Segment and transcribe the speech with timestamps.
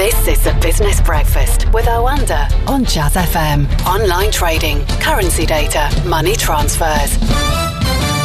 [0.00, 3.68] This is the Business Breakfast with Oanda on Jazz FM.
[3.84, 7.20] Online trading, currency data, money transfers.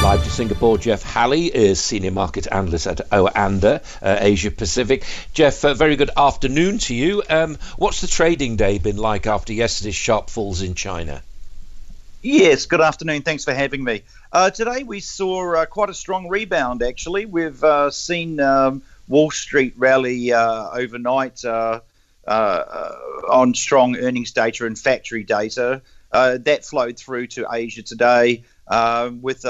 [0.02, 5.04] Live to Singapore, Jeff Halley is Senior Market Analyst at Oanda, uh, Asia Pacific.
[5.34, 7.24] Jeff, uh, very good afternoon to you.
[7.30, 11.22] Um, what's the trading day been like after yesterday's sharp falls in China?
[12.22, 13.24] Yes, good afternoon.
[13.24, 14.04] Thanks for having me.
[14.32, 17.26] Uh, today we saw uh, quite a strong rebound, actually.
[17.26, 21.82] We've uh, seen um, Wall Street rally uh, overnight uh,
[22.28, 22.92] uh,
[23.30, 25.82] on strong earnings data and factory data.
[26.12, 29.46] that flowed through to Asia today um, with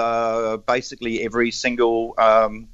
[0.66, 2.68] basically every single um,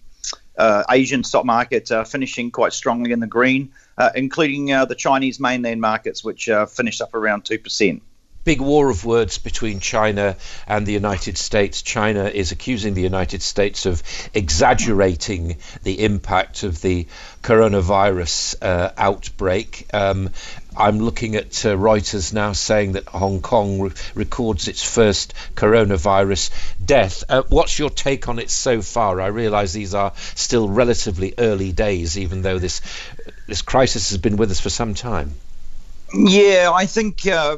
[0.90, 3.72] Asian stock market finishing quite strongly in the green,
[4.16, 8.02] including the Chinese mainland markets, which finished up around 2%
[8.44, 10.36] big war of words between China
[10.68, 11.82] and the United States.
[11.82, 14.02] China is accusing the United States of
[14.34, 17.08] exaggerating the impact of the
[17.44, 19.88] coronavirus uh, outbreak.
[19.94, 20.30] Um,
[20.76, 26.50] I'm looking at uh, Reuters now saying that Hong Kong re- records its first coronavirus
[26.84, 27.26] death.
[27.28, 29.20] Uh, what's your take on it so far?
[29.20, 32.82] I realise these are still relatively early days, even though this
[33.48, 35.34] this crisis has been with us for some time.
[36.14, 37.58] Yeah, I think uh,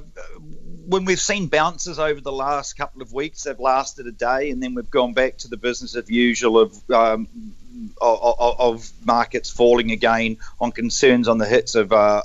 [0.88, 4.62] when we've seen bounces over the last couple of weeks, they've lasted a day, and
[4.62, 7.28] then we've gone back to the business of usual of um,
[8.02, 12.22] of, of, markets falling again on concerns on the hits of uh,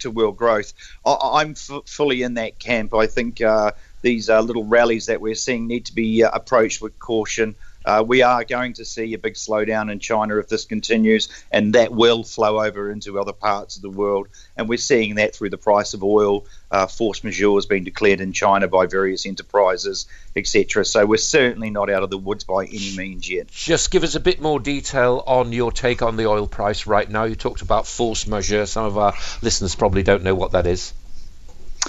[0.00, 0.72] to world growth.
[1.04, 2.94] I, am f- fully in that camp.
[2.94, 6.80] I think uh, these uh, little rallies that we're seeing need to be uh, approached
[6.80, 7.54] with caution.
[7.84, 11.74] Uh, we are going to see a big slowdown in China if this continues, and
[11.74, 14.28] that will flow over into other parts of the world.
[14.56, 16.44] And we're seeing that through the price of oil.
[16.70, 20.84] Uh, force majeure has been declared in China by various enterprises, etc.
[20.84, 23.48] So we're certainly not out of the woods by any means yet.
[23.48, 27.08] Just give us a bit more detail on your take on the oil price right
[27.08, 27.24] now.
[27.24, 28.66] You talked about force majeure.
[28.66, 30.92] Some of our listeners probably don't know what that is.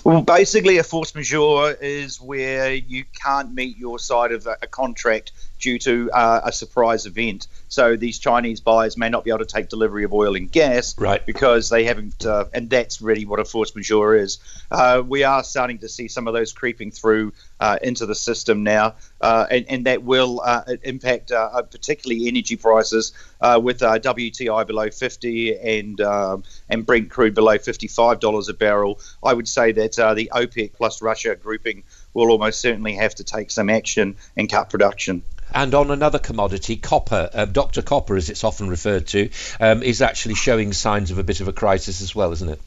[0.04, 5.32] Well, basically, a force majeure is where you can't meet your side of a, contract
[5.60, 7.48] due to uh, a surprise event.
[7.68, 10.98] So these Chinese buyers may not be able to take delivery of oil and gas,
[10.98, 11.26] right?
[11.26, 14.38] Because they haven't, uh, and that's really what a force majeure is.
[14.72, 18.64] Uh, we are starting to see some of those creeping through uh, into the system
[18.64, 21.32] now, uh, and, and, that will uh, impact
[21.72, 23.14] particularly energy prices
[23.62, 29.00] with WTI below 50 and um, and Brent crude below 55 dollars a barrel.
[29.24, 33.52] I would say that the OPEC plus Russia grouping will almost certainly have to take
[33.52, 35.24] some action and cut production.
[35.54, 37.82] And on another commodity, copper, uh, Dr.
[37.82, 39.30] Copper, as it's often referred to,
[39.60, 42.62] um, is actually showing signs of a bit of a crisis as well, isn't it?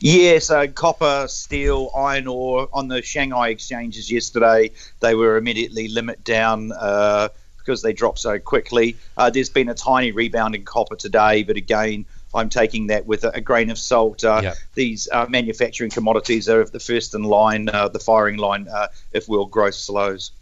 [0.00, 6.24] Yes, uh, copper, steel, iron ore on the Shanghai exchanges yesterday, they were immediately limit
[6.24, 6.72] down.
[6.72, 7.28] Uh,
[7.58, 8.94] because they dropped so quickly.
[9.16, 13.24] Uh, there's been a tiny rebound in copper today, but again, I'm taking that with
[13.24, 14.24] a, a grain of salt.
[14.24, 14.56] Uh, yep.
[14.74, 19.28] These uh, manufacturing commodities are the first in line, uh, the firing line, uh, if
[19.28, 20.32] world growth slows.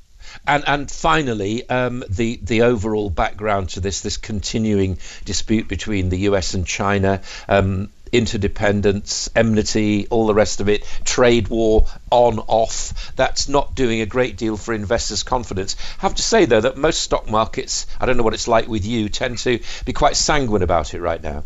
[0.47, 6.19] And and finally, um, the the overall background to this this continuing dispute between the
[6.21, 6.55] U.S.
[6.55, 7.21] and China.
[7.49, 13.15] Um, interdependence, enmity, all the rest of it, trade war on off.
[13.17, 15.77] That's not doing a great deal for investors' confidence.
[15.99, 18.69] I have to say though that most stock markets, I don't know what it's like
[18.69, 21.45] with you, tend to be quite sanguine about it right now.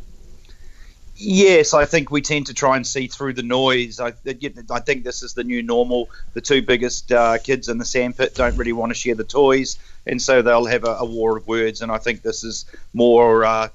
[1.19, 4.00] Yes, I think we tend to try and see through the noise.
[4.00, 4.12] I,
[4.71, 6.10] I think this is the new normal.
[6.34, 9.78] The two biggest uh, kids in the sandpit don't really want to share the toys,
[10.06, 11.81] and so they'll have a, a war of words.
[11.81, 13.47] And I think this is more.
[13.47, 13.69] Uh,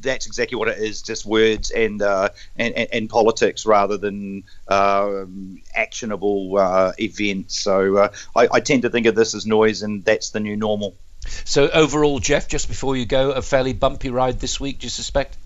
[0.00, 4.44] that's exactly what it is, just words and uh, and, and, and, politics rather than
[4.68, 7.60] um, actionable uh, events.
[7.60, 10.56] So uh, I, I tend to think of this as noise, and that's the new
[10.56, 10.96] normal.
[11.44, 14.80] So overall, Jeff, just before you go, a fairly bumpy ride this week.
[14.80, 15.36] Do you suspect?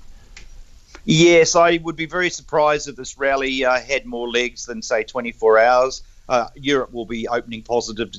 [1.05, 5.03] Yes, I would be very surprised if this rally uh, had more legs than, say,
[5.03, 6.03] 24 hours.
[6.29, 8.11] Uh, Europe will be opening positive,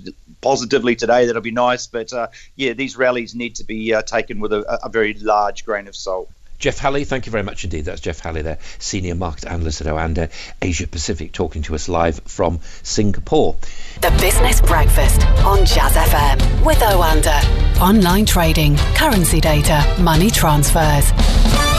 [0.41, 1.25] positively today.
[1.25, 1.88] That'll be nice.
[1.88, 5.66] But uh, yeah, these rallies need to be uh, taken with a, a, very large
[5.66, 6.30] grain of salt.
[6.59, 7.86] Jeff Halley, thank you very much indeed.
[7.86, 10.31] That's Jeff Halley there, Senior Market Analyst at Oanda
[10.62, 13.57] Asia Pacific, talking to us live from Singapore.
[14.01, 17.81] The Business Breakfast on Jazz FM with Oanda.
[17.81, 21.73] Online trading, currency data, money transfers.